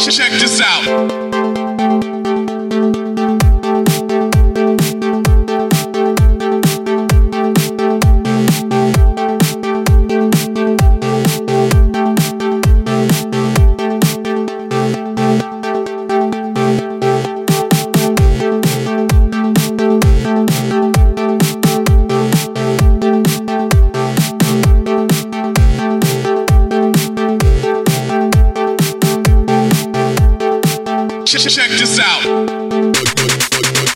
[0.00, 1.31] Check this out.
[31.38, 33.91] Check this out.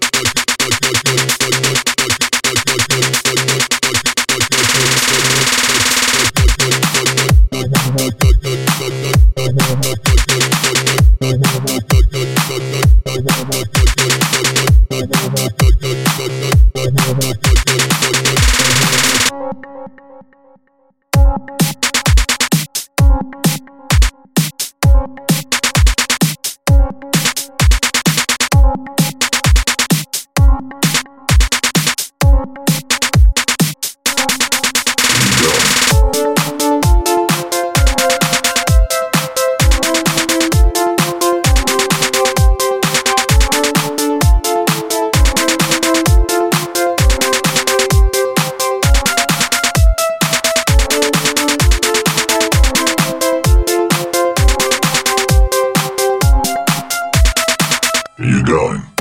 [58.19, 58.96] Are you going?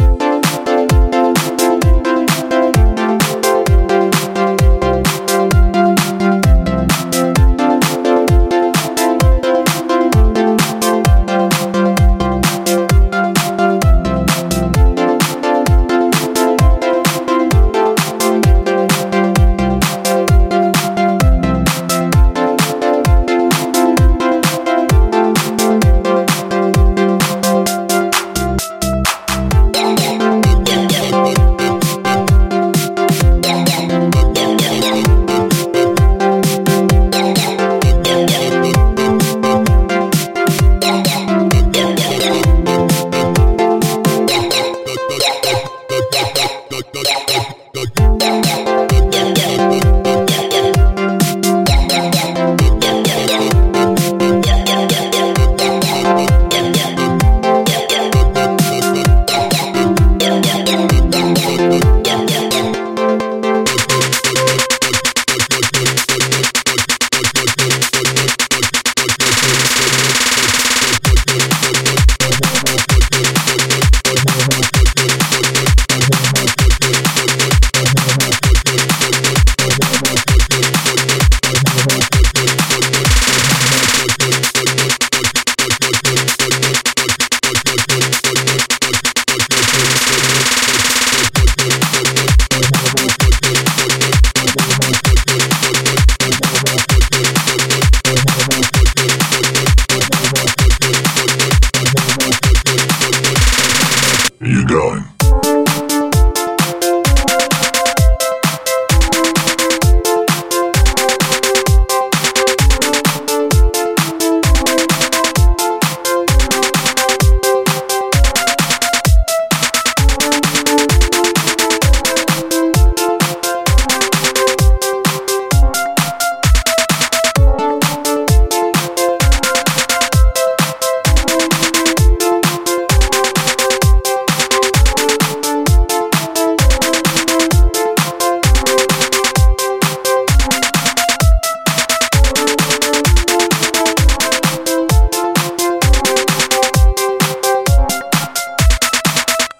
[104.76, 105.15] going.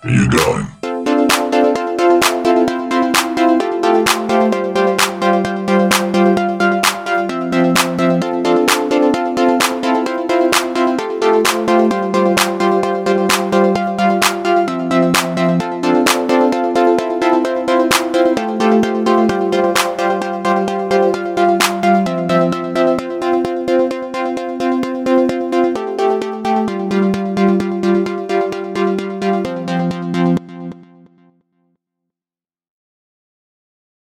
[0.06, 0.75] Are you going?